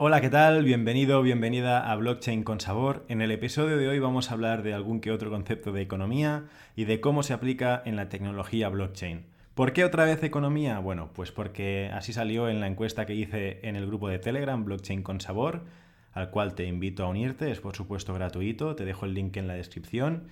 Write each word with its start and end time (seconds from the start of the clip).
Hola, 0.00 0.20
¿qué 0.20 0.30
tal? 0.30 0.62
Bienvenido, 0.62 1.22
bienvenida 1.22 1.90
a 1.90 1.96
Blockchain 1.96 2.44
con 2.44 2.60
Sabor. 2.60 3.04
En 3.08 3.20
el 3.20 3.32
episodio 3.32 3.76
de 3.76 3.88
hoy 3.88 3.98
vamos 3.98 4.30
a 4.30 4.34
hablar 4.34 4.62
de 4.62 4.72
algún 4.72 5.00
que 5.00 5.10
otro 5.10 5.28
concepto 5.28 5.72
de 5.72 5.82
economía 5.82 6.44
y 6.76 6.84
de 6.84 7.00
cómo 7.00 7.24
se 7.24 7.32
aplica 7.32 7.82
en 7.84 7.96
la 7.96 8.08
tecnología 8.08 8.68
blockchain. 8.68 9.24
¿Por 9.56 9.72
qué 9.72 9.84
otra 9.84 10.04
vez 10.04 10.22
economía? 10.22 10.78
Bueno, 10.78 11.10
pues 11.14 11.32
porque 11.32 11.90
así 11.92 12.12
salió 12.12 12.48
en 12.48 12.60
la 12.60 12.68
encuesta 12.68 13.06
que 13.06 13.14
hice 13.16 13.58
en 13.66 13.74
el 13.74 13.88
grupo 13.88 14.08
de 14.08 14.20
Telegram, 14.20 14.64
Blockchain 14.64 15.02
con 15.02 15.20
Sabor, 15.20 15.64
al 16.12 16.30
cual 16.30 16.54
te 16.54 16.64
invito 16.66 17.04
a 17.04 17.08
unirte, 17.08 17.50
es 17.50 17.58
por 17.58 17.74
supuesto 17.74 18.14
gratuito, 18.14 18.76
te 18.76 18.84
dejo 18.84 19.04
el 19.04 19.14
link 19.14 19.36
en 19.36 19.48
la 19.48 19.54
descripción. 19.54 20.28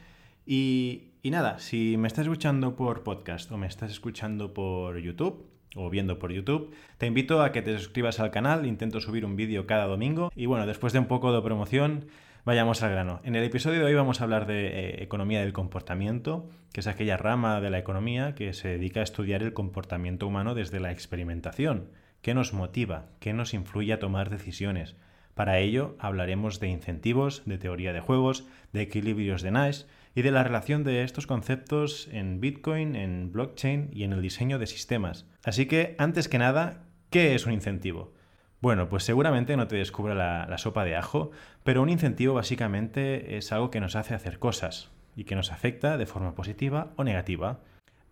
Y, 0.47 1.09
y 1.25 1.31
nada, 1.31 1.59
si 1.59 1.97
me 1.97 2.07
estás 2.07 2.27
escuchando 2.27 2.77
por 2.77 3.03
podcast 3.03 3.51
o 3.51 3.57
me 3.57 3.67
estás 3.67 3.91
escuchando 3.91 4.55
por 4.55 5.01
YouTube, 5.01 5.45
o 5.77 5.91
viendo 5.91 6.19
por 6.19 6.33
YouTube. 6.33 6.75
Te 6.99 7.07
invito 7.07 7.43
a 7.43 7.53
que 7.53 7.63
te 7.63 7.79
suscribas 7.79 8.19
al 8.21 8.31
canal, 8.31 8.67
intento 8.67 9.01
subir 9.01 9.25
un 9.25 9.37
vídeo 9.37 9.67
cada 9.67 9.87
domingo 9.87 10.33
y 10.35 10.47
bueno, 10.47 10.67
después 10.67 10.93
de 10.93 10.99
un 10.99 11.07
poco 11.07 11.33
de 11.33 11.43
promoción, 11.43 12.07
vayamos 12.45 12.83
al 12.83 12.91
grano. 12.91 13.21
En 13.25 13.35
el 13.35 13.45
episodio 13.45 13.81
de 13.81 13.87
hoy 13.87 13.95
vamos 13.95 14.21
a 14.21 14.25
hablar 14.25 14.47
de 14.47 14.67
eh, 14.67 15.03
economía 15.03 15.41
del 15.41 15.53
comportamiento, 15.53 16.49
que 16.73 16.81
es 16.81 16.87
aquella 16.87 17.17
rama 17.17 17.61
de 17.61 17.71
la 17.71 17.79
economía 17.79 18.35
que 18.35 18.53
se 18.53 18.69
dedica 18.69 19.01
a 19.01 19.05
estudiar 19.05 19.43
el 19.43 19.53
comportamiento 19.53 20.27
humano 20.27 20.55
desde 20.55 20.81
la 20.81 20.93
experimentación. 20.93 21.91
¿Qué 22.23 22.35
nos 22.35 22.53
motiva? 22.53 23.07
¿Qué 23.21 23.33
nos 23.33 23.55
influye 23.55 23.93
a 23.93 23.99
tomar 23.99 24.31
decisiones? 24.31 24.97
Para 25.35 25.59
ello 25.59 25.97
hablaremos 25.99 26.61
de 26.61 26.69
incentivos, 26.69 27.43
de 27.45 27.59
teoría 27.59 27.93
de 27.93 28.01
juegos, 28.01 28.47
de 28.73 28.81
equilibrios 28.81 29.43
de 29.43 29.51
Nash 29.51 29.83
y 30.17 30.23
de 30.23 30.31
la 30.31 30.43
relación 30.43 30.83
de 30.83 31.05
estos 31.05 31.27
conceptos 31.27 32.09
en 32.11 32.41
Bitcoin, 32.41 32.97
en 32.97 33.31
blockchain 33.33 33.91
y 33.93 34.03
en 34.03 34.15
el 34.15 34.23
diseño 34.23 34.59
de 34.59 34.67
sistemas. 34.67 35.27
Así 35.45 35.67
que, 35.67 35.95
antes 35.99 36.27
que 36.27 36.39
nada, 36.39 36.85
¿qué 37.11 37.35
es 37.35 37.45
un 37.45 37.53
incentivo? 37.53 38.15
Bueno, 38.63 38.89
pues 38.89 39.05
seguramente 39.05 39.59
no 39.59 39.69
te 39.69 39.77
descubra 39.77 40.15
la, 40.15 40.59
sopa 40.59 40.87
de 40.87 40.97
ajo, 40.97 41.33
pero 41.65 41.83
un 41.83 41.91
incentivo 41.91 42.33
básicamente 42.33 43.37
es 43.37 43.53
algo 43.53 43.71
que 43.71 43.79
nos 43.79 43.95
hace 43.95 44.15
hacer 44.15 44.39
cosas 44.39 44.91
y 45.15 45.25
que 45.25 45.37
nos 45.37 45.53
afecta 45.53 45.99
de 45.99 46.07
forma 46.07 46.35
positiva 46.35 46.95
o 46.97 47.05
negativa. 47.05 47.61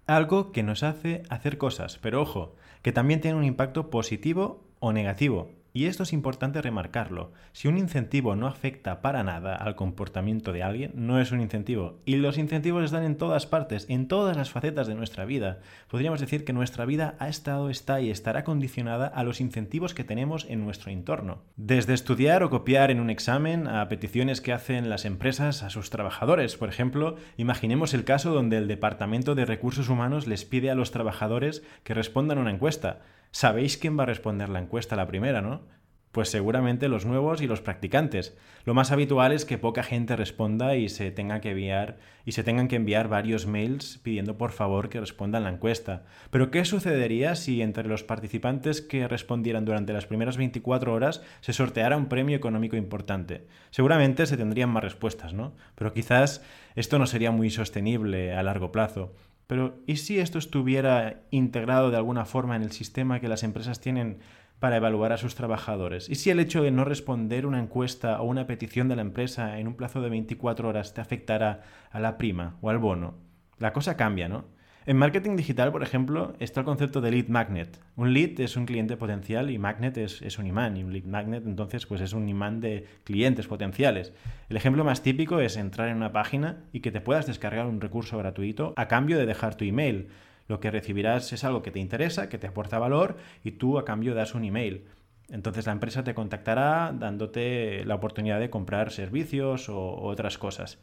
Algo 0.07 0.53
que 0.53 0.63
nos 0.63 0.83
hace 0.83 1.23
hacer 1.31 1.57
cosas, 1.57 1.99
pero 2.03 2.21
ojo, 2.21 2.55
que 2.83 2.93
también 2.93 3.23
tiene 3.23 3.39
un 3.39 3.45
impacto 3.45 3.89
positivo 3.89 4.63
o 4.79 4.93
negativo. 4.93 5.53
Y 5.77 5.87
esto 5.87 6.05
es 6.05 6.13
importante 6.13 6.63
remarcarlo. 6.63 7.33
Si 7.51 7.67
un 7.67 7.77
incentivo 7.77 8.37
no 8.37 8.47
afecta 8.47 9.03
para 9.03 9.25
nada 9.25 9.57
al 9.57 9.75
comportamiento 9.75 10.53
de 10.53 10.63
alguien, 10.63 10.93
no 10.95 11.21
es 11.21 11.33
un 11.33 11.41
incentivo. 11.41 11.99
Y 12.05 12.15
los 12.15 12.39
incentivos 12.39 12.85
están 12.85 13.03
en 13.03 13.17
todas 13.17 13.47
partes, 13.47 13.85
en 13.89 14.07
todas 14.07 14.37
las 14.37 14.51
facetas 14.51 14.87
de 14.87 14.95
nuestra 14.95 15.25
vida. 15.25 15.59
Podríamos 15.91 16.21
decir 16.21 16.45
que 16.45 16.53
nuestra 16.53 16.85
vida 16.85 17.17
ha 17.19 17.29
estado, 17.29 17.71
está 17.71 18.01
y 18.01 18.11
estará 18.11 18.45
condicionada 18.45 19.09
a 19.09 19.25
los 19.25 19.41
incentivos 19.41 19.95
que 19.95 20.05
tenemos 20.05 20.47
en 20.49 20.65
nuestro 20.65 20.93
entorno. 20.93 21.43
Desde 21.57 21.93
estudiar 21.93 22.45
o 22.45 22.51
copiar 22.51 22.93
en 22.93 23.01
un 23.01 23.11
examen 23.11 23.67
a 23.67 23.89
peticiones 23.89 24.41
que 24.41 24.53
hacen 24.53 24.89
las 24.89 25.05
empresas 25.05 25.65
a 25.65 25.71
sus 25.71 25.91
trabajadores. 25.91 26.57
Por 26.57 26.69
ejemplo, 26.69 27.17
imaginemos 27.37 27.95
el 27.95 28.05
caso 28.05 28.33
donde 28.33 28.59
el 28.59 28.69
Departamento 28.69 29.35
de 29.35 29.45
Recursos 29.45 29.89
Humanos 29.89 30.29
les 30.29 30.45
pide 30.45 30.71
a 30.71 30.77
los 30.77 30.93
trabajadores 30.93 31.65
que 31.83 31.95
respondan 31.95 32.39
una 32.39 32.53
encuesta. 32.53 33.01
Sabéis 33.35 33.77
quién 33.77 33.99
va 33.99 34.05
a 34.05 34.07
responder 34.07 34.49
la 34.49 34.61
encuesta 34.61 34.95
la 34.95 35.09
primera, 35.09 35.43
¿no? 35.43 35.63
Pues 36.13 36.29
seguramente 36.29 36.87
los 36.87 37.05
nuevos 37.05 37.43
y 37.43 37.49
los 37.49 37.61
practicantes. 37.61 38.39
Lo 38.65 38.75
más 38.75 38.93
habitual 38.93 39.33
es 39.33 39.45
que 39.45 39.59
poca 39.59 39.83
gente 39.83 40.15
responda 40.15 40.77
y 40.77 40.89
se 40.89 41.11
tenga 41.11 41.41
que 41.41 41.51
enviar 41.51 41.99
y 42.25 42.31
se 42.31 42.45
tengan 42.45 42.69
que 42.69 42.77
enviar 42.77 43.09
varios 43.09 43.49
mails 43.49 43.99
pidiendo 44.05 44.39
por 44.39 44.53
favor 44.53 44.89
que 44.89 45.01
respondan 45.01 45.43
la 45.43 45.51
encuesta. 45.51 46.05
Pero 46.31 46.53
¿qué 46.53 46.65
sucedería 46.65 47.35
si 47.35 47.61
entre 47.61 47.89
los 47.89 48.05
participantes 48.05 48.81
que 48.81 49.09
respondieran 49.09 49.65
durante 49.65 49.93
las 49.93 50.07
primeras 50.07 50.37
24 50.37 50.95
horas 50.95 51.21
se 51.41 51.53
sorteara 51.53 51.97
un 51.97 52.07
premio 52.07 52.37
económico 52.37 52.77
importante? 52.77 53.49
Seguramente 53.73 54.27
se 54.27 54.37
tendrían 54.37 54.71
más 54.71 54.85
respuestas, 54.85 55.35
¿no? 55.35 55.57
Pero 55.75 55.93
quizás 55.93 56.45
esto 56.77 57.01
no 57.01 57.07
sería 57.09 57.33
muy 57.33 57.51
sostenible 57.51 58.33
a 58.33 58.45
largo 58.45 58.71
plazo. 58.71 59.13
Pero 59.47 59.83
¿y 59.87 59.97
si 59.97 60.19
esto 60.19 60.39
estuviera 60.39 61.23
integrado 61.31 61.91
de 61.91 61.97
alguna 61.97 62.25
forma 62.25 62.57
en 62.57 62.63
el 62.63 62.73
sistema 62.73 63.21
que 63.21 63.29
las 63.29 63.43
empresas 63.43 63.81
tienen 63.81 64.21
para 64.59 64.77
evaluar 64.77 65.13
a 65.13 65.19
sus 65.19 65.35
trabajadores? 65.35 66.09
¿Y 66.09 66.15
si 66.15 66.31
el 66.31 66.41
hecho 66.41 66.63
de 66.63 66.71
no 66.71 66.85
responder 66.85 67.47
una 67.47 67.61
encuesta 67.61 68.21
o 68.21 68.25
una 68.25 68.47
petición 68.47 68.89
de 68.89 68.97
la 68.97 69.03
empresa 69.03 69.59
en 69.59 69.69
un 69.69 69.75
plazo 69.75 70.01
de 70.01 70.11
24 70.11 70.69
horas 70.69 70.95
te 70.95 71.01
afectará 71.01 71.63
a 71.91 72.01
la 72.01 72.17
prima 72.17 72.57
o 72.63 72.71
al 72.71 72.79
bono? 72.79 73.15
La 73.59 73.73
cosa 73.73 73.97
cambia, 73.97 74.29
¿no? 74.29 74.47
En 74.87 74.99
marketing 74.99 75.37
digital, 75.37 75.73
por 75.73 75.83
ejemplo, 75.83 76.35
está 76.41 76.61
el 76.61 76.67
concepto 76.67 77.01
de 77.01 77.11
lead 77.11 77.29
magnet. 77.29 77.81
Un 77.97 78.13
lead 78.13 78.39
es 78.39 78.55
un 78.55 78.67
cliente 78.67 78.99
potencial 78.99 79.51
y 79.51 79.57
magnet 79.57 79.97
es, 79.97 80.39
un 80.39 80.47
imán. 80.47 80.77
Y 80.77 80.85
un 80.85 80.93
lead 80.93 81.05
magnet, 81.05 81.47
entonces, 81.47 81.87
pues 81.87 82.03
es 82.03 82.13
un 82.13 82.29
imán 82.29 82.61
de 82.61 82.85
clientes 83.05 83.47
potenciales. 83.47 84.13
El 84.51 84.59
ejemplo 84.59 84.85
más 84.85 85.03
típico 85.03 85.41
es 85.41 85.57
entrar 85.57 85.89
en 85.89 85.97
una 85.97 86.13
página 86.13 86.65
y 86.71 86.81
que 86.81 86.91
te 86.91 87.01
puedas 87.01 87.27
descargar 87.27 87.65
un 87.65 87.81
recurso 87.81 88.19
gratuito 88.19 88.75
a 88.77 88.87
cambio 88.87 89.17
de 89.17 89.25
dejar 89.25 89.55
tu 89.55 89.65
email. 89.65 90.09
Lo 90.49 90.61
que 90.61 90.71
recibirás 90.71 91.33
es 91.33 91.45
algo 91.45 91.63
que 91.63 91.71
te 91.71 91.81
interesa, 91.81 92.29
que 92.29 92.37
te 92.37 92.49
aporta 92.49 92.79
valor 92.79 93.17
y 93.43 93.53
tú 93.53 93.79
a 93.79 93.87
cambio 93.87 94.15
das 94.15 94.35
un 94.35 94.45
email. 94.45 94.85
Entonces 95.31 95.65
la 95.65 95.73
empresa 95.73 96.05
te 96.05 96.13
contactará 96.13 96.93
dándote 96.93 97.87
la 97.87 97.95
oportunidad 97.95 98.39
de 98.39 98.51
comprar 98.51 98.93
servicios 98.93 99.71
o 99.71 100.03
otras 100.03 100.37
cosas. 100.37 100.79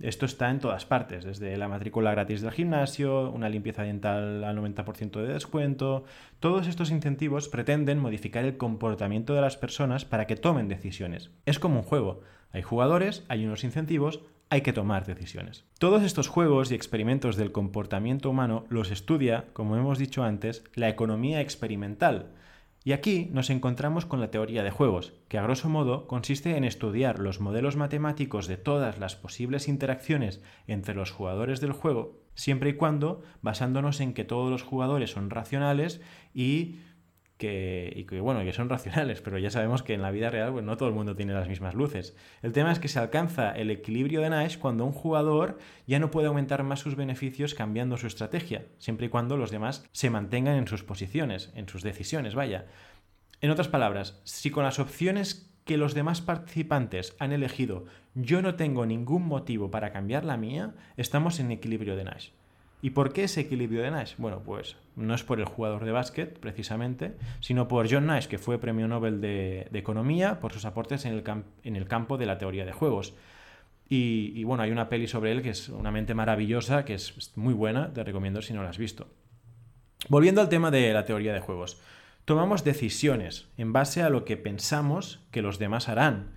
Esto 0.00 0.26
está 0.26 0.50
en 0.50 0.58
todas 0.58 0.84
partes, 0.84 1.24
desde 1.24 1.56
la 1.56 1.68
matrícula 1.68 2.10
gratis 2.10 2.42
del 2.42 2.50
gimnasio, 2.50 3.30
una 3.30 3.48
limpieza 3.48 3.84
dental 3.84 4.42
al 4.42 4.56
90% 4.58 5.22
de 5.22 5.32
descuento. 5.32 6.04
Todos 6.40 6.66
estos 6.66 6.90
incentivos 6.90 7.48
pretenden 7.48 8.00
modificar 8.00 8.44
el 8.44 8.56
comportamiento 8.56 9.34
de 9.34 9.40
las 9.40 9.56
personas 9.56 10.04
para 10.04 10.26
que 10.26 10.36
tomen 10.36 10.68
decisiones. 10.68 11.30
Es 11.46 11.58
como 11.58 11.80
un 11.80 11.84
juego. 11.84 12.22
Hay 12.52 12.62
jugadores, 12.62 13.24
hay 13.28 13.46
unos 13.46 13.62
incentivos, 13.62 14.20
hay 14.50 14.62
que 14.62 14.72
tomar 14.72 15.06
decisiones. 15.06 15.64
Todos 15.78 16.02
estos 16.02 16.28
juegos 16.28 16.70
y 16.70 16.74
experimentos 16.74 17.36
del 17.36 17.52
comportamiento 17.52 18.30
humano 18.30 18.66
los 18.68 18.90
estudia, 18.90 19.46
como 19.52 19.76
hemos 19.76 19.98
dicho 19.98 20.24
antes, 20.24 20.64
la 20.74 20.88
economía 20.88 21.40
experimental 21.40 22.30
y 22.86 22.92
aquí 22.92 23.30
nos 23.32 23.48
encontramos 23.48 24.04
con 24.04 24.20
la 24.20 24.30
teoría 24.30 24.62
de 24.62 24.70
juegos, 24.70 25.14
que 25.28 25.38
a 25.38 25.42
grosso 25.42 25.70
modo 25.70 26.06
consiste 26.06 26.58
en 26.58 26.64
estudiar 26.64 27.18
los 27.18 27.40
modelos 27.40 27.76
matemáticos 27.76 28.46
de 28.46 28.58
todas 28.58 28.98
las 28.98 29.16
posibles 29.16 29.68
interacciones 29.68 30.42
entre 30.66 30.94
los 30.94 31.10
jugadores 31.10 31.62
del 31.62 31.72
juego, 31.72 32.20
siempre 32.34 32.70
y 32.70 32.74
cuando 32.74 33.22
basándonos 33.40 34.00
en 34.00 34.12
que 34.12 34.24
todos 34.24 34.50
los 34.50 34.62
jugadores 34.62 35.12
son 35.12 35.30
racionales 35.30 36.02
y 36.34 36.76
que, 37.36 37.92
y 37.94 38.04
que, 38.04 38.20
bueno, 38.20 38.44
que 38.44 38.52
son 38.52 38.68
racionales, 38.70 39.20
pero 39.20 39.38
ya 39.38 39.50
sabemos 39.50 39.82
que 39.82 39.94
en 39.94 40.02
la 40.02 40.10
vida 40.10 40.30
real 40.30 40.52
pues, 40.52 40.64
no 40.64 40.76
todo 40.76 40.88
el 40.88 40.94
mundo 40.94 41.16
tiene 41.16 41.32
las 41.32 41.48
mismas 41.48 41.74
luces. 41.74 42.16
El 42.42 42.52
tema 42.52 42.72
es 42.72 42.78
que 42.78 42.88
se 42.88 42.98
alcanza 42.98 43.52
el 43.52 43.70
equilibrio 43.70 44.20
de 44.20 44.30
Nash 44.30 44.58
cuando 44.58 44.84
un 44.84 44.92
jugador 44.92 45.58
ya 45.86 45.98
no 45.98 46.10
puede 46.10 46.28
aumentar 46.28 46.62
más 46.62 46.80
sus 46.80 46.96
beneficios 46.96 47.54
cambiando 47.54 47.96
su 47.96 48.06
estrategia, 48.06 48.66
siempre 48.78 49.06
y 49.06 49.08
cuando 49.08 49.36
los 49.36 49.50
demás 49.50 49.88
se 49.92 50.10
mantengan 50.10 50.56
en 50.56 50.68
sus 50.68 50.82
posiciones, 50.82 51.52
en 51.54 51.68
sus 51.68 51.82
decisiones, 51.82 52.34
vaya. 52.34 52.66
En 53.40 53.50
otras 53.50 53.68
palabras, 53.68 54.20
si 54.24 54.50
con 54.50 54.64
las 54.64 54.78
opciones 54.78 55.50
que 55.64 55.76
los 55.76 55.94
demás 55.94 56.20
participantes 56.20 57.16
han 57.18 57.32
elegido 57.32 57.86
yo 58.14 58.42
no 58.42 58.54
tengo 58.54 58.86
ningún 58.86 59.26
motivo 59.26 59.70
para 59.72 59.92
cambiar 59.92 60.24
la 60.24 60.36
mía, 60.36 60.74
estamos 60.96 61.40
en 61.40 61.50
equilibrio 61.50 61.96
de 61.96 62.04
Nash. 62.04 62.28
¿Y 62.84 62.90
por 62.90 63.14
qué 63.14 63.24
ese 63.24 63.40
equilibrio 63.40 63.80
de 63.80 63.90
Nash? 63.90 64.12
Bueno, 64.18 64.42
pues 64.44 64.76
no 64.94 65.14
es 65.14 65.22
por 65.22 65.40
el 65.40 65.46
jugador 65.46 65.86
de 65.86 65.90
básquet, 65.90 66.38
precisamente, 66.38 67.14
sino 67.40 67.66
por 67.66 67.90
John 67.90 68.04
Nash, 68.04 68.26
que 68.26 68.36
fue 68.36 68.58
premio 68.58 68.86
Nobel 68.86 69.22
de, 69.22 69.70
Economía 69.72 70.38
por 70.38 70.52
sus 70.52 70.66
aportes 70.66 71.06
en 71.06 71.14
el, 71.14 71.24
en 71.62 71.76
el, 71.76 71.88
campo 71.88 72.18
de 72.18 72.26
la 72.26 72.36
teoría 72.36 72.66
de 72.66 72.72
juegos. 72.72 73.14
Y, 73.88 74.44
bueno, 74.44 74.64
hay 74.64 74.70
una 74.70 74.90
peli 74.90 75.08
sobre 75.08 75.32
él 75.32 75.40
que 75.40 75.48
es 75.48 75.70
una 75.70 75.90
mente 75.90 76.12
maravillosa, 76.12 76.84
que 76.84 76.92
es 76.92 77.32
muy 77.36 77.54
buena, 77.54 77.90
te 77.94 78.04
recomiendo 78.04 78.42
si 78.42 78.52
no 78.52 78.62
la 78.62 78.68
has 78.68 78.76
visto. 78.76 79.06
Volviendo 80.10 80.42
al 80.42 80.50
tema 80.50 80.70
de 80.70 80.92
la 80.92 81.06
teoría 81.06 81.32
de 81.32 81.40
juegos. 81.40 81.80
Tomamos 82.26 82.64
decisiones 82.64 83.48
en 83.56 83.72
base 83.72 84.02
a 84.02 84.10
lo 84.10 84.26
que 84.26 84.36
pensamos 84.36 85.24
que 85.30 85.40
los 85.40 85.58
demás 85.58 85.88
harán. 85.88 86.34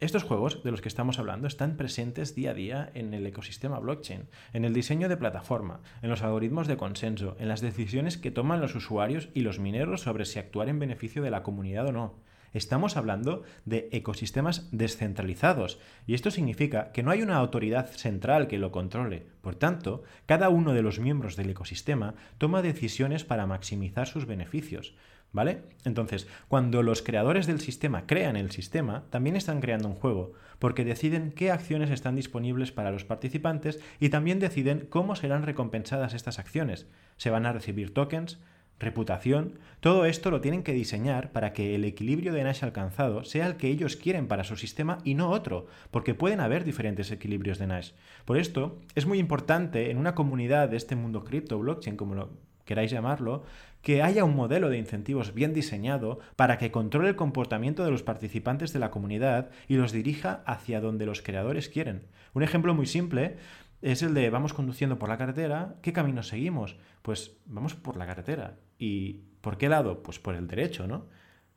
Estos 0.00 0.24
juegos 0.24 0.64
de 0.64 0.72
los 0.72 0.80
que 0.80 0.88
estamos 0.88 1.20
hablando 1.20 1.46
están 1.46 1.76
presentes 1.76 2.34
día 2.34 2.50
a 2.50 2.54
día 2.54 2.90
en 2.94 3.14
el 3.14 3.24
ecosistema 3.26 3.78
blockchain, 3.78 4.28
en 4.52 4.64
el 4.64 4.74
diseño 4.74 5.08
de 5.08 5.16
plataforma, 5.16 5.80
en 6.02 6.10
los 6.10 6.22
algoritmos 6.22 6.66
de 6.66 6.76
consenso, 6.76 7.36
en 7.38 7.48
las 7.48 7.60
decisiones 7.60 8.18
que 8.18 8.32
toman 8.32 8.60
los 8.60 8.74
usuarios 8.74 9.28
y 9.34 9.40
los 9.40 9.60
mineros 9.60 10.02
sobre 10.02 10.24
si 10.24 10.40
actuar 10.40 10.68
en 10.68 10.80
beneficio 10.80 11.22
de 11.22 11.30
la 11.30 11.44
comunidad 11.44 11.86
o 11.86 11.92
no. 11.92 12.14
Estamos 12.52 12.96
hablando 12.96 13.42
de 13.64 13.88
ecosistemas 13.92 14.68
descentralizados 14.72 15.78
y 16.06 16.14
esto 16.14 16.30
significa 16.30 16.92
que 16.92 17.02
no 17.02 17.10
hay 17.10 17.22
una 17.22 17.36
autoridad 17.36 17.86
central 17.86 18.46
que 18.46 18.58
lo 18.58 18.72
controle. 18.72 19.26
Por 19.40 19.54
tanto, 19.54 20.02
cada 20.26 20.48
uno 20.48 20.72
de 20.72 20.82
los 20.82 20.98
miembros 20.98 21.34
del 21.36 21.50
ecosistema 21.50 22.14
toma 22.38 22.62
decisiones 22.62 23.24
para 23.24 23.46
maximizar 23.46 24.06
sus 24.06 24.26
beneficios. 24.26 24.94
¿Vale? 25.34 25.62
Entonces, 25.84 26.28
cuando 26.46 26.84
los 26.84 27.02
creadores 27.02 27.48
del 27.48 27.60
sistema 27.60 28.06
crean 28.06 28.36
el 28.36 28.52
sistema, 28.52 29.02
también 29.10 29.34
están 29.34 29.60
creando 29.60 29.88
un 29.88 29.96
juego, 29.96 30.32
porque 30.60 30.84
deciden 30.84 31.32
qué 31.32 31.50
acciones 31.50 31.90
están 31.90 32.14
disponibles 32.14 32.70
para 32.70 32.92
los 32.92 33.04
participantes 33.04 33.80
y 33.98 34.10
también 34.10 34.38
deciden 34.38 34.86
cómo 34.88 35.16
serán 35.16 35.42
recompensadas 35.42 36.14
estas 36.14 36.38
acciones. 36.38 36.86
Se 37.16 37.30
van 37.30 37.46
a 37.46 37.52
recibir 37.52 37.92
tokens, 37.92 38.38
reputación, 38.78 39.58
todo 39.80 40.04
esto 40.04 40.30
lo 40.30 40.40
tienen 40.40 40.62
que 40.62 40.72
diseñar 40.72 41.32
para 41.32 41.52
que 41.52 41.74
el 41.74 41.84
equilibrio 41.84 42.32
de 42.32 42.44
Nash 42.44 42.62
alcanzado 42.62 43.24
sea 43.24 43.48
el 43.48 43.56
que 43.56 43.68
ellos 43.68 43.96
quieren 43.96 44.28
para 44.28 44.44
su 44.44 44.56
sistema 44.56 44.98
y 45.02 45.14
no 45.14 45.30
otro, 45.30 45.66
porque 45.90 46.14
pueden 46.14 46.38
haber 46.38 46.62
diferentes 46.62 47.10
equilibrios 47.10 47.58
de 47.58 47.66
Nash. 47.66 47.90
Por 48.24 48.38
esto, 48.38 48.80
es 48.94 49.06
muy 49.06 49.18
importante 49.18 49.90
en 49.90 49.98
una 49.98 50.14
comunidad 50.14 50.68
de 50.68 50.76
este 50.76 50.94
mundo 50.94 51.24
cripto, 51.24 51.58
blockchain, 51.58 51.96
como 51.96 52.14
lo 52.14 52.30
queráis 52.64 52.90
llamarlo, 52.90 53.44
que 53.82 54.02
haya 54.02 54.24
un 54.24 54.34
modelo 54.34 54.70
de 54.70 54.78
incentivos 54.78 55.34
bien 55.34 55.52
diseñado 55.52 56.18
para 56.36 56.56
que 56.56 56.70
controle 56.70 57.10
el 57.10 57.16
comportamiento 57.16 57.84
de 57.84 57.90
los 57.90 58.02
participantes 58.02 58.72
de 58.72 58.78
la 58.78 58.90
comunidad 58.90 59.50
y 59.68 59.76
los 59.76 59.92
dirija 59.92 60.42
hacia 60.46 60.80
donde 60.80 61.06
los 61.06 61.20
creadores 61.20 61.68
quieren. 61.68 62.06
Un 62.32 62.42
ejemplo 62.42 62.74
muy 62.74 62.86
simple 62.86 63.36
es 63.82 64.02
el 64.02 64.14
de 64.14 64.30
vamos 64.30 64.54
conduciendo 64.54 64.98
por 64.98 65.10
la 65.10 65.18
carretera, 65.18 65.76
¿qué 65.82 65.92
camino 65.92 66.22
seguimos? 66.22 66.76
Pues 67.02 67.36
vamos 67.44 67.74
por 67.74 67.98
la 67.98 68.06
carretera. 68.06 68.56
¿Y 68.78 69.20
por 69.42 69.58
qué 69.58 69.68
lado? 69.68 70.02
Pues 70.02 70.18
por 70.18 70.34
el 70.34 70.46
derecho, 70.46 70.86
¿no? 70.86 71.06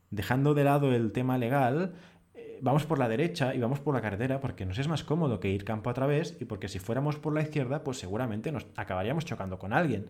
Dejando 0.09 0.54
de 0.54 0.65
lado 0.65 0.94
el 0.94 1.13
tema 1.13 1.38
legal, 1.38 1.94
eh, 2.33 2.59
vamos 2.62 2.86
por 2.86 3.00
la 3.00 3.07
derecha 3.07 3.56
y 3.56 3.59
vamos 3.59 3.80
por 3.80 3.95
la 3.95 4.01
carretera 4.01 4.42
porque 4.42 4.65
nos 4.65 4.77
es 4.77 4.89
más 4.89 5.06
cómodo 5.06 5.39
que 5.39 5.50
ir 5.50 5.63
campo 5.63 5.89
a 5.89 5.94
través 5.94 6.36
y 6.42 6.44
porque 6.45 6.68
si 6.68 6.80
fuéramos 6.80 7.18
por 7.18 7.33
la 7.33 7.42
izquierda, 7.42 7.86
pues 7.86 7.98
seguramente 7.98 8.51
nos 8.51 8.68
acabaríamos 8.75 9.24
chocando 9.24 9.57
con 9.57 9.71
alguien, 9.71 10.07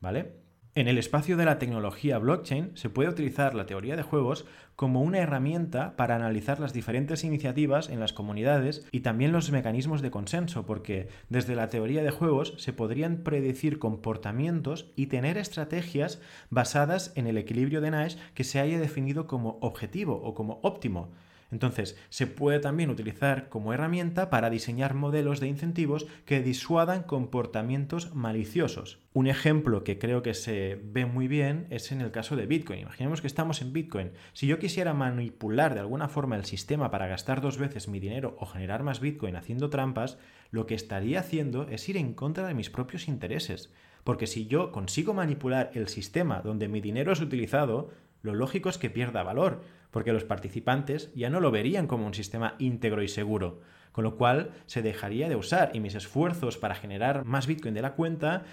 ¿vale? 0.00 0.40
En 0.76 0.86
el 0.86 0.98
espacio 0.98 1.36
de 1.36 1.44
la 1.44 1.58
tecnología 1.58 2.18
blockchain 2.18 2.70
se 2.76 2.90
puede 2.90 3.08
utilizar 3.08 3.56
la 3.56 3.66
teoría 3.66 3.96
de 3.96 4.04
juegos 4.04 4.46
como 4.76 5.02
una 5.02 5.18
herramienta 5.18 5.96
para 5.96 6.14
analizar 6.14 6.60
las 6.60 6.72
diferentes 6.72 7.24
iniciativas 7.24 7.88
en 7.88 7.98
las 7.98 8.12
comunidades 8.12 8.86
y 8.92 9.00
también 9.00 9.32
los 9.32 9.50
mecanismos 9.50 10.00
de 10.00 10.12
consenso, 10.12 10.66
porque 10.66 11.08
desde 11.28 11.56
la 11.56 11.70
teoría 11.70 12.04
de 12.04 12.12
juegos 12.12 12.54
se 12.58 12.72
podrían 12.72 13.24
predecir 13.24 13.80
comportamientos 13.80 14.92
y 14.94 15.06
tener 15.06 15.38
estrategias 15.38 16.20
basadas 16.50 17.12
en 17.16 17.26
el 17.26 17.36
equilibrio 17.36 17.80
de 17.80 17.90
Nash 17.90 18.16
que 18.34 18.44
se 18.44 18.60
haya 18.60 18.78
definido 18.78 19.26
como 19.26 19.58
objetivo 19.60 20.22
o 20.22 20.34
como 20.34 20.60
óptimo. 20.62 21.10
Entonces, 21.50 21.98
se 22.08 22.26
puede 22.26 22.60
también 22.60 22.90
utilizar 22.90 23.48
como 23.48 23.72
herramienta 23.72 24.30
para 24.30 24.50
diseñar 24.50 24.94
modelos 24.94 25.40
de 25.40 25.48
incentivos 25.48 26.06
que 26.24 26.40
disuadan 26.40 27.02
comportamientos 27.02 28.14
maliciosos. 28.14 29.00
Un 29.12 29.26
ejemplo 29.26 29.82
que 29.82 29.98
creo 29.98 30.22
que 30.22 30.34
se 30.34 30.80
ve 30.84 31.06
muy 31.06 31.26
bien 31.26 31.66
es 31.70 31.90
en 31.90 32.00
el 32.00 32.12
caso 32.12 32.36
de 32.36 32.46
Bitcoin. 32.46 32.80
Imaginemos 32.80 33.20
que 33.20 33.26
estamos 33.26 33.60
en 33.62 33.72
Bitcoin. 33.72 34.12
Si 34.32 34.46
yo 34.46 34.58
quisiera 34.58 34.94
manipular 34.94 35.74
de 35.74 35.80
alguna 35.80 36.08
forma 36.08 36.36
el 36.36 36.44
sistema 36.44 36.90
para 36.90 37.08
gastar 37.08 37.40
dos 37.40 37.58
veces 37.58 37.88
mi 37.88 37.98
dinero 37.98 38.36
o 38.38 38.46
generar 38.46 38.82
más 38.82 39.00
Bitcoin 39.00 39.36
haciendo 39.36 39.70
trampas, 39.70 40.18
lo 40.50 40.66
que 40.66 40.74
estaría 40.74 41.20
haciendo 41.20 41.66
es 41.68 41.88
ir 41.88 41.96
en 41.96 42.14
contra 42.14 42.46
de 42.46 42.54
mis 42.54 42.70
propios 42.70 43.08
intereses. 43.08 43.72
Porque 44.04 44.26
si 44.26 44.46
yo 44.46 44.72
consigo 44.72 45.12
manipular 45.12 45.70
el 45.74 45.88
sistema 45.88 46.40
donde 46.40 46.68
mi 46.68 46.80
dinero 46.80 47.12
es 47.12 47.20
utilizado, 47.20 47.90
lo 48.22 48.34
lógico 48.34 48.68
es 48.68 48.78
que 48.78 48.90
pierda 48.90 49.22
valor, 49.22 49.62
porque 49.90 50.12
los 50.12 50.24
participantes 50.24 51.12
ya 51.14 51.30
no 51.30 51.40
lo 51.40 51.50
verían 51.50 51.86
como 51.86 52.06
un 52.06 52.14
sistema 52.14 52.54
íntegro 52.58 53.02
y 53.02 53.08
seguro, 53.08 53.60
con 53.92 54.04
lo 54.04 54.16
cual 54.16 54.50
se 54.66 54.82
dejaría 54.82 55.28
de 55.28 55.36
usar 55.36 55.70
y 55.74 55.80
mis 55.80 55.94
esfuerzos 55.94 56.58
para 56.58 56.74
generar 56.74 57.24
más 57.24 57.46
Bitcoin 57.46 57.74
de 57.74 57.82
la 57.82 57.94
cuenta 57.94 58.44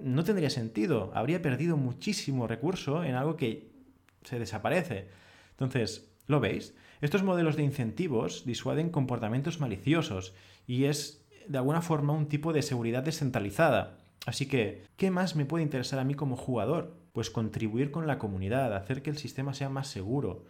no 0.00 0.24
tendría 0.24 0.50
sentido, 0.50 1.12
habría 1.14 1.42
perdido 1.42 1.76
muchísimo 1.76 2.46
recurso 2.46 3.04
en 3.04 3.14
algo 3.14 3.36
que 3.36 3.70
se 4.24 4.38
desaparece. 4.38 5.08
Entonces, 5.50 6.10
¿lo 6.26 6.40
veis? 6.40 6.74
Estos 7.00 7.22
modelos 7.22 7.56
de 7.56 7.62
incentivos 7.62 8.44
disuaden 8.44 8.90
comportamientos 8.90 9.60
maliciosos 9.60 10.34
y 10.66 10.84
es 10.84 11.24
de 11.46 11.58
alguna 11.58 11.82
forma 11.82 12.12
un 12.12 12.28
tipo 12.28 12.52
de 12.52 12.62
seguridad 12.62 13.02
descentralizada. 13.02 13.98
Así 14.26 14.46
que, 14.46 14.84
¿qué 14.96 15.10
más 15.10 15.36
me 15.36 15.44
puede 15.44 15.64
interesar 15.64 15.98
a 15.98 16.04
mí 16.04 16.14
como 16.14 16.36
jugador? 16.36 17.03
Pues 17.14 17.30
contribuir 17.30 17.90
con 17.92 18.06
la 18.06 18.18
comunidad, 18.18 18.74
hacer 18.74 19.00
que 19.00 19.08
el 19.08 19.16
sistema 19.16 19.54
sea 19.54 19.68
más 19.68 19.86
seguro, 19.86 20.44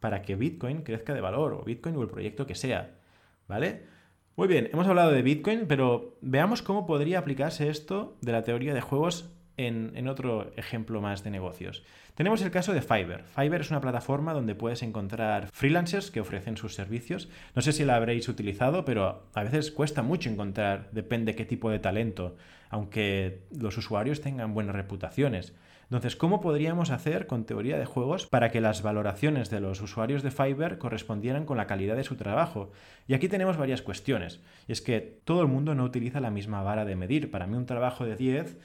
para 0.00 0.22
que 0.22 0.34
Bitcoin 0.34 0.82
crezca 0.82 1.14
de 1.14 1.20
valor, 1.20 1.54
o 1.54 1.62
Bitcoin 1.62 1.96
o 1.96 2.02
el 2.02 2.08
proyecto 2.08 2.46
que 2.46 2.56
sea. 2.56 2.98
¿Vale? 3.46 3.86
Muy 4.34 4.48
bien, 4.48 4.68
hemos 4.72 4.88
hablado 4.88 5.12
de 5.12 5.22
Bitcoin, 5.22 5.66
pero 5.68 6.16
veamos 6.20 6.62
cómo 6.62 6.84
podría 6.84 7.20
aplicarse 7.20 7.68
esto 7.68 8.16
de 8.20 8.32
la 8.32 8.42
teoría 8.42 8.74
de 8.74 8.80
juegos 8.80 9.30
en, 9.56 10.08
otro 10.08 10.52
ejemplo 10.56 11.00
más 11.00 11.22
de 11.24 11.30
negocios. 11.30 11.82
Tenemos 12.14 12.42
el 12.42 12.50
caso 12.50 12.72
de 12.72 12.82
Fiverr. 12.82 13.24
Fiverr 13.24 13.60
es 13.60 13.70
una 13.70 13.80
plataforma 13.80 14.32
donde 14.32 14.54
puedes 14.54 14.82
encontrar 14.82 15.48
freelancers 15.52 16.10
que 16.10 16.20
ofrecen 16.20 16.56
sus 16.56 16.74
servicios. 16.74 17.28
No 17.54 17.62
sé 17.62 17.72
si 17.72 17.84
la 17.84 17.96
habréis 17.96 18.28
utilizado, 18.28 18.84
pero 18.84 19.24
a 19.34 19.42
veces 19.42 19.70
cuesta 19.70 20.02
mucho 20.02 20.30
encontrar, 20.30 20.88
depende 20.92 21.34
qué 21.34 21.44
tipo 21.44 21.70
de 21.70 21.78
talento, 21.78 22.36
aunque 22.68 23.42
los 23.56 23.76
usuarios 23.76 24.20
tengan 24.20 24.54
buenas 24.54 24.76
reputaciones. 24.76 25.54
Entonces, 25.90 26.14
¿cómo 26.14 26.40
podríamos 26.40 26.90
hacer 26.90 27.26
con 27.26 27.44
teoría 27.44 27.76
de 27.76 27.84
juegos 27.84 28.28
para 28.28 28.52
que 28.52 28.60
las 28.60 28.80
valoraciones 28.80 29.50
de 29.50 29.58
los 29.58 29.80
usuarios 29.80 30.22
de 30.22 30.30
Fiverr 30.30 30.78
correspondieran 30.78 31.44
con 31.44 31.56
la 31.56 31.66
calidad 31.66 31.96
de 31.96 32.04
su 32.04 32.14
trabajo? 32.14 32.70
Y 33.08 33.14
aquí 33.14 33.28
tenemos 33.28 33.56
varias 33.56 33.82
cuestiones. 33.82 34.40
Y 34.68 34.72
es 34.72 34.82
que 34.82 35.00
todo 35.24 35.42
el 35.42 35.48
mundo 35.48 35.74
no 35.74 35.82
utiliza 35.82 36.20
la 36.20 36.30
misma 36.30 36.62
vara 36.62 36.84
de 36.84 36.94
medir. 36.94 37.32
Para 37.32 37.48
mí 37.48 37.56
un 37.56 37.66
trabajo 37.66 38.04
de 38.04 38.14
10 38.14 38.56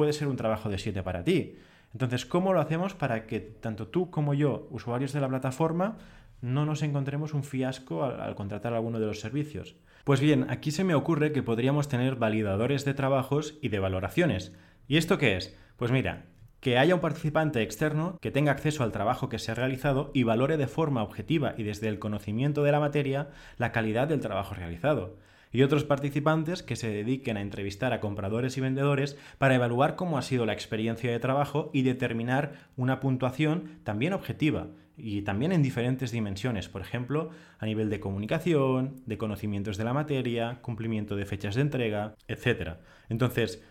puede 0.00 0.14
ser 0.14 0.28
un 0.28 0.36
trabajo 0.36 0.70
de 0.70 0.78
7 0.78 1.02
para 1.02 1.24
ti. 1.24 1.56
Entonces, 1.92 2.24
¿cómo 2.24 2.54
lo 2.54 2.60
hacemos 2.62 2.94
para 2.94 3.26
que 3.26 3.38
tanto 3.38 3.88
tú 3.88 4.10
como 4.10 4.32
yo, 4.32 4.66
usuarios 4.70 5.12
de 5.12 5.20
la 5.20 5.28
plataforma, 5.28 5.98
no 6.40 6.64
nos 6.64 6.82
encontremos 6.82 7.34
un 7.34 7.44
fiasco 7.44 8.02
al, 8.02 8.18
al, 8.18 8.34
contratar 8.34 8.72
alguno 8.72 8.98
de 8.98 9.04
los 9.04 9.20
servicios? 9.20 9.76
Pues 10.04 10.18
bien, 10.18 10.46
aquí 10.48 10.70
se 10.70 10.84
me 10.84 10.94
ocurre 10.94 11.32
que 11.32 11.42
podríamos 11.42 11.88
tener 11.88 12.16
validadores 12.16 12.86
de 12.86 12.94
trabajos 12.94 13.58
y 13.60 13.68
de 13.68 13.78
valoraciones. 13.78 14.56
¿Y 14.88 14.96
esto 14.96 15.18
qué 15.18 15.36
es? 15.36 15.54
Pues 15.76 15.92
mira, 15.92 16.24
que 16.60 16.78
haya 16.78 16.94
un 16.94 17.02
participante 17.02 17.60
externo 17.60 18.16
que 18.22 18.30
tenga 18.30 18.52
acceso 18.52 18.84
al 18.84 18.92
trabajo 18.92 19.28
que 19.28 19.38
se 19.38 19.52
ha 19.52 19.54
realizado 19.54 20.12
y 20.14 20.22
valore 20.22 20.56
de 20.56 20.66
forma 20.66 21.02
objetiva 21.02 21.52
y 21.58 21.64
desde 21.64 21.88
el 21.88 21.98
conocimiento 21.98 22.62
de 22.62 22.72
la 22.72 22.80
materia 22.80 23.28
la 23.58 23.70
calidad 23.70 24.08
del 24.08 24.20
trabajo 24.20 24.54
realizado. 24.54 25.18
Y 25.52 25.62
otros 25.62 25.84
participantes 25.84 26.62
que 26.62 26.76
se 26.76 26.90
dediquen 26.90 27.36
a 27.36 27.40
entrevistar 27.40 27.92
a 27.92 28.00
compradores 28.00 28.56
y 28.56 28.60
vendedores 28.60 29.18
para 29.38 29.54
evaluar 29.54 29.96
cómo 29.96 30.18
ha 30.18 30.22
sido 30.22 30.46
la 30.46 30.52
experiencia 30.52 31.10
de 31.10 31.18
trabajo 31.18 31.70
y 31.72 31.82
determinar 31.82 32.52
una 32.76 33.00
puntuación 33.00 33.80
también 33.82 34.12
objetiva 34.12 34.68
y 35.02 35.22
también 35.22 35.52
en 35.52 35.62
diferentes 35.62 36.12
dimensiones, 36.12 36.68
por 36.68 36.82
ejemplo, 36.82 37.30
a 37.58 37.66
nivel 37.66 37.90
de 37.90 38.00
comunicación, 38.00 39.02
de 39.06 39.18
conocimientos 39.18 39.76
de 39.76 39.84
la 39.84 39.94
materia, 39.94 40.58
cumplimiento 40.60 41.16
de 41.16 41.26
fechas 41.26 41.54
de 41.54 41.62
entrega, 41.62 42.14
etc. 42.28 42.76
Entonces, 43.08 43.62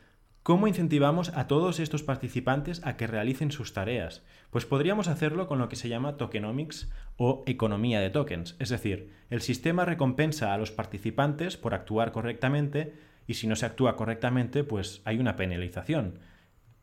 ¿Cómo 0.43 0.67
incentivamos 0.67 1.29
a 1.35 1.47
todos 1.47 1.79
estos 1.79 2.01
participantes 2.01 2.81
a 2.85 2.95
que 2.95 3.07
realicen 3.07 3.51
sus 3.51 3.73
tareas? 3.73 4.23
Pues 4.51 4.65
podríamos 4.65 5.09
hacerlo 5.09 5.47
con 5.47 5.59
lo 5.59 5.67
que 5.67 5.75
se 5.75 5.89
llama 5.89 6.15
tokenomics 6.15 6.89
o 7.17 7.43
economía 7.45 7.99
de 7.99 8.09
tokens, 8.09 8.55
es 8.57 8.69
decir, 8.69 9.11
el 9.29 9.41
sistema 9.41 9.83
recompensa 9.83 10.53
a 10.53 10.57
los 10.57 10.71
participantes 10.71 11.57
por 11.57 11.73
actuar 11.73 12.13
correctamente 12.13 12.93
y 13.27 13.35
si 13.35 13.47
no 13.47 13.55
se 13.55 13.65
actúa 13.65 13.97
correctamente, 13.97 14.63
pues 14.63 15.01
hay 15.03 15.19
una 15.19 15.35
penalización. 15.35 16.19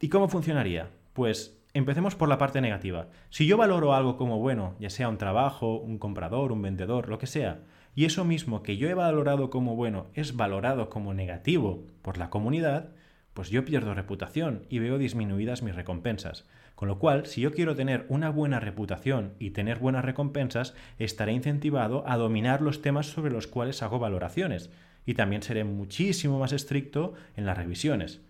¿Y 0.00 0.10
cómo 0.10 0.28
funcionaría? 0.28 0.90
Pues 1.14 1.58
empecemos 1.72 2.14
por 2.14 2.28
la 2.28 2.38
parte 2.38 2.60
negativa. 2.60 3.08
Si 3.30 3.46
yo 3.46 3.56
valoro 3.56 3.94
algo 3.94 4.18
como 4.18 4.38
bueno, 4.38 4.76
ya 4.78 4.90
sea 4.90 5.08
un 5.08 5.18
trabajo, 5.18 5.78
un 5.78 5.98
comprador, 5.98 6.52
un 6.52 6.62
vendedor, 6.62 7.08
lo 7.08 7.18
que 7.18 7.26
sea, 7.26 7.62
y 7.94 8.04
eso 8.04 8.26
mismo 8.26 8.62
que 8.62 8.76
yo 8.76 8.88
he 8.90 8.94
valorado 8.94 9.48
como 9.48 9.74
bueno 9.74 10.08
es 10.12 10.36
valorado 10.36 10.90
como 10.90 11.14
negativo 11.14 11.86
por 12.02 12.18
la 12.18 12.28
comunidad, 12.28 12.90
pues 13.36 13.50
yo 13.50 13.66
pierdo 13.66 13.92
reputación 13.92 14.64
y 14.70 14.78
veo 14.78 14.96
disminuidas 14.96 15.62
mis 15.62 15.74
recompensas. 15.74 16.46
Con 16.74 16.88
lo 16.88 16.98
cual, 16.98 17.26
si 17.26 17.42
yo 17.42 17.52
quiero 17.52 17.76
tener 17.76 18.06
una 18.08 18.30
buena 18.30 18.60
reputación 18.60 19.34
y 19.38 19.50
tener 19.50 19.78
buenas 19.78 20.06
recompensas, 20.06 20.74
estaré 20.98 21.32
incentivado 21.32 22.02
a 22.08 22.16
dominar 22.16 22.62
los 22.62 22.80
temas 22.80 23.08
sobre 23.08 23.30
los 23.30 23.46
cuales 23.46 23.82
hago 23.82 23.98
valoraciones. 23.98 24.70
Y 25.04 25.12
también 25.12 25.42
seré 25.42 25.64
muchísimo 25.64 26.38
más 26.38 26.54
estricto 26.54 27.12
en 27.36 27.44
las 27.44 27.58
revisiones. 27.58 28.22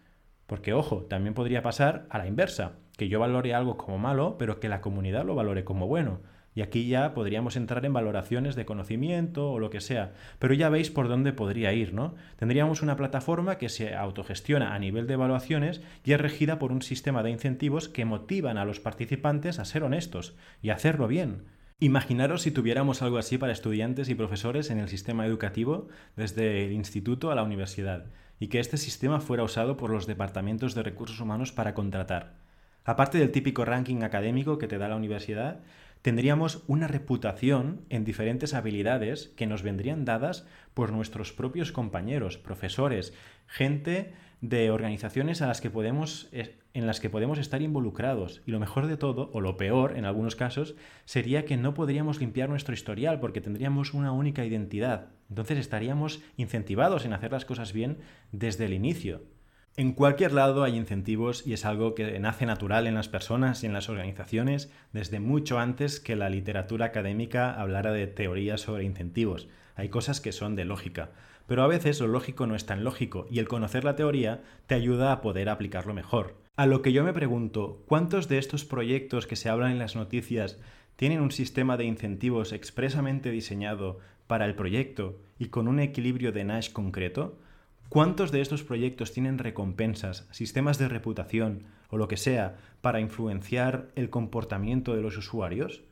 Porque, 0.48 0.72
ojo, 0.72 1.04
también 1.04 1.34
podría 1.34 1.62
pasar 1.62 2.06
a 2.10 2.18
la 2.18 2.26
inversa, 2.26 2.72
que 2.96 3.08
yo 3.08 3.20
valore 3.20 3.54
algo 3.54 3.76
como 3.76 3.98
malo, 3.98 4.36
pero 4.38 4.58
que 4.58 4.68
la 4.68 4.80
comunidad 4.80 5.24
lo 5.24 5.36
valore 5.36 5.62
como 5.62 5.86
bueno. 5.86 6.18
Y 6.56 6.62
aquí 6.62 6.88
ya 6.88 7.12
podríamos 7.12 7.54
entrar 7.54 7.84
en 7.84 7.92
valoraciones 7.92 8.56
de 8.56 8.64
conocimiento 8.64 9.52
o 9.52 9.58
lo 9.58 9.68
que 9.68 9.82
sea. 9.82 10.14
Pero 10.38 10.54
ya 10.54 10.70
veis 10.70 10.90
por 10.90 11.06
dónde 11.06 11.34
podría 11.34 11.74
ir, 11.74 11.92
¿no? 11.92 12.14
Tendríamos 12.38 12.80
una 12.80 12.96
plataforma 12.96 13.58
que 13.58 13.68
se 13.68 13.94
autogestiona 13.94 14.74
a 14.74 14.78
nivel 14.78 15.06
de 15.06 15.14
evaluaciones 15.14 15.82
y 16.02 16.14
es 16.14 16.20
regida 16.20 16.58
por 16.58 16.72
un 16.72 16.80
sistema 16.80 17.22
de 17.22 17.30
incentivos 17.30 17.90
que 17.90 18.06
motivan 18.06 18.56
a 18.56 18.64
los 18.64 18.80
participantes 18.80 19.58
a 19.58 19.66
ser 19.66 19.84
honestos 19.84 20.34
y 20.62 20.70
hacerlo 20.70 21.08
bien. 21.08 21.44
Imaginaros 21.78 22.40
si 22.40 22.50
tuviéramos 22.50 23.02
algo 23.02 23.18
así 23.18 23.36
para 23.36 23.52
estudiantes 23.52 24.08
y 24.08 24.14
profesores 24.14 24.70
en 24.70 24.78
el 24.78 24.88
sistema 24.88 25.26
educativo, 25.26 25.88
desde 26.16 26.64
el 26.64 26.72
instituto 26.72 27.30
a 27.30 27.34
la 27.34 27.42
universidad, 27.42 28.06
y 28.40 28.48
que 28.48 28.60
este 28.60 28.78
sistema 28.78 29.20
fuera 29.20 29.42
usado 29.42 29.76
por 29.76 29.90
los 29.90 30.06
departamentos 30.06 30.74
de 30.74 30.82
recursos 30.82 31.20
humanos 31.20 31.52
para 31.52 31.74
contratar. 31.74 32.45
Aparte 32.86 33.18
del 33.18 33.32
típico 33.32 33.64
ranking 33.64 34.04
académico 34.04 34.58
que 34.58 34.68
te 34.68 34.78
da 34.78 34.88
la 34.88 34.94
universidad, 34.94 35.58
tendríamos 36.02 36.62
una 36.68 36.86
reputación 36.86 37.80
en 37.90 38.04
diferentes 38.04 38.54
habilidades 38.54 39.32
que 39.36 39.48
nos 39.48 39.64
vendrían 39.64 40.04
dadas 40.04 40.46
por 40.72 40.92
nuestros 40.92 41.32
propios 41.32 41.72
compañeros, 41.72 42.38
profesores, 42.38 43.12
gente 43.48 44.12
de 44.40 44.70
organizaciones 44.70 45.42
a 45.42 45.48
las 45.48 45.60
que 45.60 45.68
podemos, 45.68 46.28
eh, 46.30 46.54
en 46.74 46.86
las 46.86 47.00
que 47.00 47.10
podemos 47.10 47.40
estar 47.40 47.60
involucrados. 47.60 48.40
Y 48.46 48.52
lo 48.52 48.60
mejor 48.60 48.86
de 48.86 48.96
todo, 48.96 49.30
o 49.32 49.40
lo 49.40 49.56
peor 49.56 49.96
en 49.96 50.04
algunos 50.04 50.36
casos, 50.36 50.76
sería 51.06 51.44
que 51.44 51.56
no 51.56 51.74
podríamos 51.74 52.20
limpiar 52.20 52.48
nuestro 52.48 52.72
historial 52.72 53.18
porque 53.18 53.40
tendríamos 53.40 53.94
una 53.94 54.12
única 54.12 54.44
identidad. 54.44 55.08
Entonces 55.28 55.58
estaríamos 55.58 56.22
incentivados 56.36 57.04
en 57.04 57.14
hacer 57.14 57.32
las 57.32 57.44
cosas 57.44 57.72
bien 57.72 57.98
desde 58.30 58.66
el 58.66 58.74
inicio. 58.74 59.22
En 59.78 59.92
cualquier 59.92 60.32
lado 60.32 60.64
hay 60.64 60.74
incentivos 60.74 61.46
y 61.46 61.52
es 61.52 61.66
algo 61.66 61.94
que 61.94 62.18
nace 62.18 62.46
natural 62.46 62.86
en 62.86 62.94
las 62.94 63.10
personas 63.10 63.62
y 63.62 63.66
en 63.66 63.74
las 63.74 63.90
organizaciones 63.90 64.72
desde 64.94 65.20
mucho 65.20 65.58
antes 65.58 66.00
que 66.00 66.16
la 66.16 66.30
literatura 66.30 66.86
académica 66.86 67.52
hablara 67.52 67.92
de 67.92 68.06
teorías 68.06 68.62
sobre 68.62 68.84
incentivos. 68.84 69.48
Hay 69.74 69.90
cosas 69.90 70.22
que 70.22 70.32
son 70.32 70.56
de 70.56 70.64
lógica. 70.64 71.10
Pero 71.46 71.62
a 71.62 71.66
veces 71.66 72.00
lo 72.00 72.06
lógico 72.06 72.46
no 72.46 72.56
es 72.56 72.64
tan 72.64 72.84
lógico 72.84 73.26
y 73.30 73.38
el 73.38 73.48
conocer 73.48 73.84
la 73.84 73.96
teoría 73.96 74.42
te 74.66 74.74
ayuda 74.74 75.12
a 75.12 75.20
poder 75.20 75.50
aplicarlo 75.50 75.92
mejor. 75.92 76.36
A 76.56 76.64
lo 76.64 76.80
que 76.80 76.94
yo 76.94 77.04
me 77.04 77.12
pregunto, 77.12 77.84
¿cuántos 77.86 78.28
de 78.28 78.38
estos 78.38 78.64
proyectos 78.64 79.26
que 79.26 79.36
se 79.36 79.50
hablan 79.50 79.72
en 79.72 79.78
las 79.78 79.94
noticias 79.94 80.58
tienen 80.96 81.20
un 81.20 81.32
sistema 81.32 81.76
de 81.76 81.84
incentivos 81.84 82.54
expresamente 82.54 83.30
diseñado 83.30 83.98
para 84.26 84.46
el 84.46 84.54
proyecto 84.54 85.20
y 85.38 85.48
con 85.48 85.68
un 85.68 85.80
equilibrio 85.80 86.32
de 86.32 86.44
Nash 86.44 86.72
concreto? 86.72 87.38
¿Cuántos 87.88 88.32
de 88.32 88.40
estos 88.40 88.64
proyectos 88.64 89.12
tienen 89.12 89.38
recompensas, 89.38 90.26
sistemas 90.32 90.76
de 90.78 90.88
reputación 90.88 91.64
o 91.88 91.96
lo 91.96 92.08
que 92.08 92.16
sea 92.16 92.56
para 92.80 93.00
influenciar 93.00 93.88
el 93.94 94.10
comportamiento 94.10 94.94
de 94.94 95.02
los 95.02 95.16
usuarios? 95.16 95.82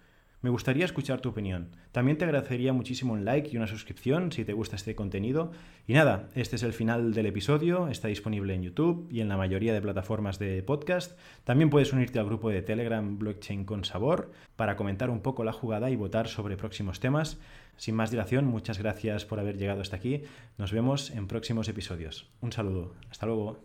Me 0.44 0.50
gustaría 0.50 0.84
escuchar 0.84 1.22
tu 1.22 1.30
opinión. 1.30 1.70
También 1.90 2.18
te 2.18 2.26
agradecería 2.26 2.74
muchísimo 2.74 3.14
un 3.14 3.24
like 3.24 3.48
y 3.50 3.56
una 3.56 3.66
suscripción 3.66 4.30
si 4.30 4.44
te 4.44 4.52
gusta 4.52 4.76
este 4.76 4.94
contenido. 4.94 5.52
Y 5.86 5.94
nada, 5.94 6.28
este 6.34 6.56
es 6.56 6.62
el 6.62 6.74
final 6.74 7.14
del 7.14 7.24
episodio. 7.24 7.88
Está 7.88 8.08
disponible 8.08 8.52
en 8.52 8.62
YouTube 8.62 9.08
y 9.10 9.22
en 9.22 9.30
la 9.30 9.38
mayoría 9.38 9.72
de 9.72 9.80
plataformas 9.80 10.38
de 10.38 10.62
podcast. 10.62 11.18
También 11.44 11.70
puedes 11.70 11.94
unirte 11.94 12.18
al 12.18 12.26
grupo 12.26 12.50
de 12.50 12.60
Telegram 12.60 13.18
Blockchain 13.18 13.64
con 13.64 13.86
Sabor 13.86 14.32
para 14.54 14.76
comentar 14.76 15.08
un 15.08 15.22
poco 15.22 15.44
la 15.44 15.52
jugada 15.54 15.88
y 15.88 15.96
votar 15.96 16.28
sobre 16.28 16.58
próximos 16.58 17.00
temas. 17.00 17.40
Sin 17.78 17.94
más 17.94 18.10
dilación, 18.10 18.44
muchas 18.44 18.78
gracias 18.78 19.24
por 19.24 19.40
haber 19.40 19.56
llegado 19.56 19.80
hasta 19.80 19.96
aquí. 19.96 20.24
Nos 20.58 20.72
vemos 20.72 21.10
en 21.10 21.26
próximos 21.26 21.70
episodios. 21.70 22.28
Un 22.42 22.52
saludo. 22.52 22.92
Hasta 23.08 23.24
luego. 23.24 23.64